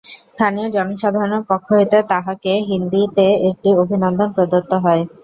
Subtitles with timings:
[0.25, 5.03] স্থানীয় জনসাধারণের পক্ষ হইতে তাঁহাকে হিন্দীতে একটি অভিনন্দন প্রদত্ত হয়।